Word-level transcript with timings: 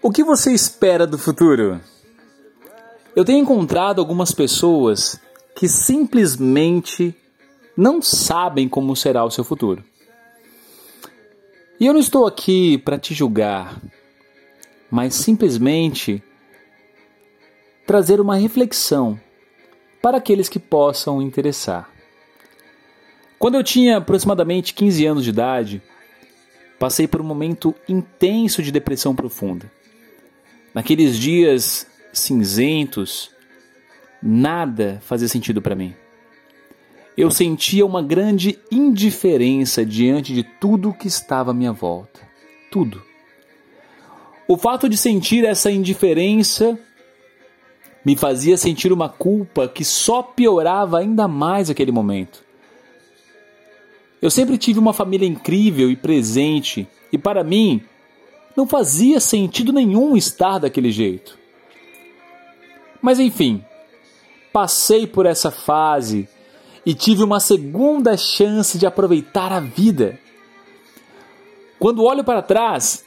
O 0.00 0.12
que 0.12 0.22
você 0.22 0.52
espera 0.52 1.08
do 1.08 1.18
futuro? 1.18 1.80
Eu 3.16 3.24
tenho 3.24 3.40
encontrado 3.40 4.00
algumas 4.00 4.30
pessoas 4.30 5.20
que 5.56 5.66
simplesmente 5.66 7.12
não 7.76 8.00
sabem 8.00 8.68
como 8.68 8.94
será 8.94 9.24
o 9.24 9.30
seu 9.30 9.42
futuro. 9.42 9.82
E 11.80 11.86
eu 11.86 11.92
não 11.92 11.98
estou 11.98 12.28
aqui 12.28 12.78
para 12.78 12.96
te 12.96 13.12
julgar, 13.12 13.82
mas 14.88 15.14
simplesmente 15.14 16.22
trazer 17.84 18.20
uma 18.20 18.36
reflexão 18.36 19.20
para 20.00 20.18
aqueles 20.18 20.48
que 20.48 20.60
possam 20.60 21.20
interessar. 21.20 21.90
Quando 23.36 23.56
eu 23.56 23.64
tinha 23.64 23.96
aproximadamente 23.96 24.74
15 24.74 25.06
anos 25.06 25.24
de 25.24 25.30
idade, 25.30 25.82
passei 26.78 27.08
por 27.08 27.20
um 27.20 27.24
momento 27.24 27.74
intenso 27.88 28.62
de 28.62 28.70
depressão 28.70 29.12
profunda. 29.12 29.68
Naqueles 30.78 31.18
dias 31.18 31.88
cinzentos, 32.12 33.32
nada 34.22 35.00
fazia 35.02 35.26
sentido 35.26 35.60
para 35.60 35.74
mim. 35.74 35.92
Eu 37.16 37.32
sentia 37.32 37.84
uma 37.84 38.00
grande 38.00 38.56
indiferença 38.70 39.84
diante 39.84 40.32
de 40.32 40.44
tudo 40.44 40.94
que 40.94 41.08
estava 41.08 41.50
à 41.50 41.52
minha 41.52 41.72
volta. 41.72 42.20
Tudo. 42.70 43.02
O 44.46 44.56
fato 44.56 44.88
de 44.88 44.96
sentir 44.96 45.44
essa 45.44 45.68
indiferença 45.68 46.78
me 48.04 48.14
fazia 48.14 48.56
sentir 48.56 48.92
uma 48.92 49.08
culpa 49.08 49.66
que 49.66 49.84
só 49.84 50.22
piorava 50.22 51.00
ainda 51.00 51.26
mais 51.26 51.68
aquele 51.68 51.90
momento. 51.90 52.44
Eu 54.22 54.30
sempre 54.30 54.56
tive 54.56 54.78
uma 54.78 54.92
família 54.92 55.26
incrível 55.26 55.90
e 55.90 55.96
presente, 55.96 56.86
e 57.12 57.18
para 57.18 57.42
mim 57.42 57.84
não 58.58 58.66
fazia 58.66 59.20
sentido 59.20 59.72
nenhum 59.72 60.16
estar 60.16 60.58
daquele 60.58 60.90
jeito. 60.90 61.38
Mas 63.00 63.20
enfim, 63.20 63.64
passei 64.52 65.06
por 65.06 65.26
essa 65.26 65.52
fase 65.52 66.28
e 66.84 66.92
tive 66.92 67.22
uma 67.22 67.38
segunda 67.38 68.16
chance 68.16 68.76
de 68.76 68.84
aproveitar 68.84 69.52
a 69.52 69.60
vida. 69.60 70.18
Quando 71.78 72.02
olho 72.02 72.24
para 72.24 72.42
trás, 72.42 73.04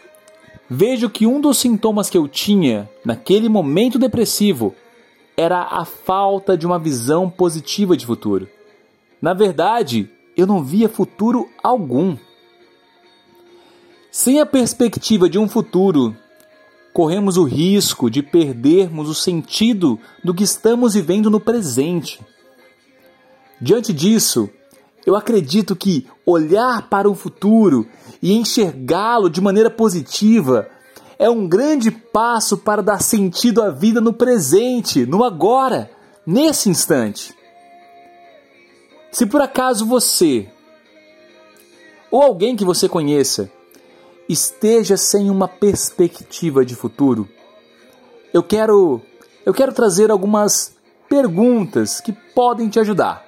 vejo 0.69 1.09
que 1.09 1.27
um 1.27 1.41
dos 1.41 1.58
sintomas 1.58 2.09
que 2.09 2.17
eu 2.17 2.30
tinha 2.30 2.89
naquele 3.03 3.49
momento 3.49 3.99
depressivo 3.99 4.73
era 5.36 5.63
a 5.63 5.83
falta 5.83 6.58
de 6.58 6.65
uma 6.65 6.80
visão 6.80 7.30
positiva 7.30 7.97
de 7.97 8.05
futuro. 8.05 8.47
Na 9.21 9.33
verdade, 9.33 10.09
eu 10.38 10.47
não 10.47 10.63
via 10.63 10.88
futuro 10.88 11.49
algum. 11.61 12.15
Sem 14.12 14.42
a 14.42 14.45
perspectiva 14.45 15.30
de 15.30 15.40
um 15.40 15.48
futuro, 15.48 16.14
corremos 16.92 17.38
o 17.38 17.45
risco 17.45 18.12
de 18.12 18.22
perdermos 18.22 19.08
o 19.08 19.16
sentido 19.16 19.98
do 20.22 20.34
que 20.34 20.44
estamos 20.44 20.95
vivendo 20.95 21.30
no 21.30 21.40
presente. 21.40 22.20
Diante 23.62 23.94
disso, 23.94 24.50
eu 25.06 25.16
acredito 25.16 25.78
que 25.78 26.06
olhar 26.26 26.89
para 26.89 27.09
o 27.09 27.16
futuro 27.16 27.88
e 28.22 28.34
enxergá-lo 28.34 29.30
de 29.30 29.39
maneira 29.39 29.70
positiva 29.70 30.67
é 31.17 31.30
um 31.30 31.48
grande 31.48 31.89
passo 31.89 32.58
para 32.58 32.84
dar 32.84 33.02
sentido 33.02 33.62
à 33.62 33.70
vida 33.70 34.02
no 34.02 34.12
presente, 34.12 35.06
no 35.06 35.23
agora, 35.23 35.89
nesse 36.26 36.70
instante. 36.70 37.34
Se 39.09 39.26
por 39.26 39.39
acaso 39.39 39.86
você 39.86 40.50
ou 42.12 42.22
alguém 42.22 42.58
que 42.58 42.66
você 42.66 42.89
conheça 42.89 43.50
esteja 44.31 44.97
sem 44.97 45.29
uma 45.29 45.47
perspectiva 45.47 46.63
de 46.65 46.75
futuro, 46.75 47.27
eu 48.33 48.41
quero 48.41 49.01
eu 49.45 49.53
quero 49.53 49.73
trazer 49.73 50.11
algumas 50.11 50.75
perguntas 51.09 51.99
que 51.99 52.13
podem 52.13 52.69
te 52.69 52.80
ajudar. 52.80 53.25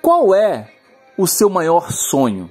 Qual 0.00 0.34
é 0.34 0.72
o 1.16 1.26
seu 1.26 1.50
maior 1.50 1.90
sonho? 1.92 2.50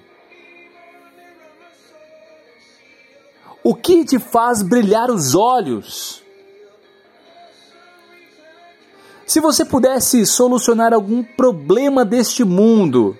O 3.63 3.73
que 3.73 4.05
te 4.05 4.19
faz 4.19 4.61
brilhar 4.61 5.09
os 5.09 5.33
olhos? 5.33 6.21
Se 9.25 9.41
você 9.41 9.65
pudesse 9.65 10.25
solucionar 10.25 10.93
algum 10.93 11.21
problema 11.23 12.05
deste 12.05 12.43
mundo, 12.43 13.17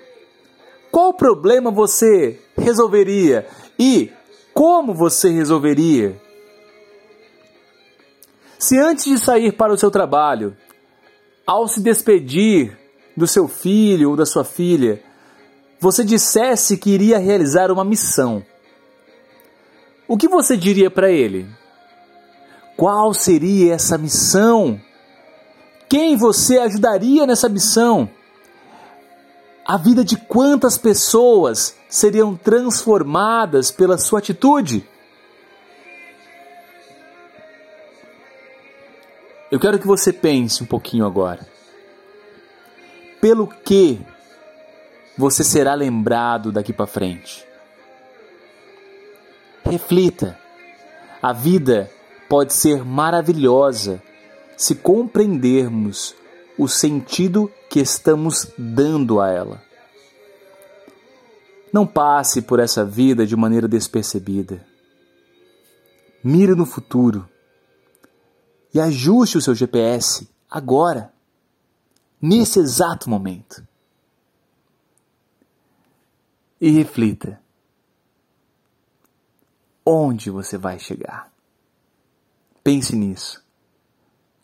qual 0.98 1.14
problema 1.14 1.70
você 1.70 2.40
resolveria 2.56 3.46
e 3.78 4.10
como 4.52 4.92
você 4.92 5.30
resolveria? 5.30 6.20
Se 8.58 8.76
antes 8.76 9.04
de 9.04 9.16
sair 9.16 9.52
para 9.52 9.72
o 9.72 9.78
seu 9.78 9.92
trabalho, 9.92 10.56
ao 11.46 11.68
se 11.68 11.80
despedir 11.80 12.76
do 13.16 13.28
seu 13.28 13.46
filho 13.46 14.10
ou 14.10 14.16
da 14.16 14.26
sua 14.26 14.42
filha, 14.42 15.00
você 15.78 16.02
dissesse 16.02 16.76
que 16.76 16.90
iria 16.90 17.18
realizar 17.18 17.70
uma 17.70 17.84
missão, 17.84 18.44
o 20.08 20.16
que 20.16 20.26
você 20.26 20.56
diria 20.56 20.90
para 20.90 21.12
ele? 21.12 21.46
Qual 22.76 23.14
seria 23.14 23.74
essa 23.74 23.96
missão? 23.96 24.80
Quem 25.88 26.16
você 26.16 26.58
ajudaria 26.58 27.24
nessa 27.24 27.48
missão? 27.48 28.10
A 29.68 29.76
vida 29.76 30.02
de 30.02 30.16
quantas 30.16 30.78
pessoas 30.78 31.76
seriam 31.90 32.34
transformadas 32.34 33.70
pela 33.70 33.98
sua 33.98 34.18
atitude? 34.18 34.88
Eu 39.50 39.60
quero 39.60 39.78
que 39.78 39.86
você 39.86 40.10
pense 40.10 40.62
um 40.62 40.66
pouquinho 40.66 41.04
agora. 41.04 41.46
Pelo 43.20 43.46
que 43.46 44.00
você 45.18 45.44
será 45.44 45.74
lembrado 45.74 46.50
daqui 46.50 46.72
para 46.72 46.86
frente? 46.86 47.46
Reflita. 49.64 50.38
A 51.20 51.34
vida 51.34 51.90
pode 52.26 52.54
ser 52.54 52.86
maravilhosa 52.86 54.02
se 54.56 54.74
compreendermos 54.74 56.14
o 56.58 56.66
sentido 56.66 57.50
que 57.70 57.78
estamos 57.78 58.52
dando 58.58 59.20
a 59.20 59.30
ela. 59.30 59.62
Não 61.72 61.86
passe 61.86 62.42
por 62.42 62.58
essa 62.58 62.84
vida 62.84 63.24
de 63.24 63.36
maneira 63.36 63.68
despercebida. 63.68 64.66
Mire 66.24 66.56
no 66.56 66.66
futuro 66.66 67.28
e 68.74 68.80
ajuste 68.80 69.38
o 69.38 69.40
seu 69.40 69.54
GPS 69.54 70.28
agora, 70.50 71.12
nesse 72.20 72.58
exato 72.58 73.08
momento. 73.08 73.64
E 76.60 76.70
reflita: 76.70 77.40
onde 79.86 80.28
você 80.28 80.58
vai 80.58 80.78
chegar? 80.80 81.32
Pense 82.64 82.96
nisso, 82.96 83.44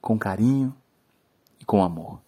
com 0.01 0.17
carinho 0.17 0.75
com 1.65 1.83
amor. 1.83 2.21